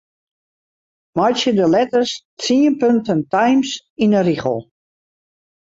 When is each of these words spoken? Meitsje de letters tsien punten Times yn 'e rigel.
Meitsje 1.17 1.53
de 1.59 1.67
letters 1.73 2.11
tsien 2.39 2.73
punten 2.81 3.19
Times 3.33 3.69
yn 4.03 4.13
'e 4.17 4.21
rigel. 4.29 4.59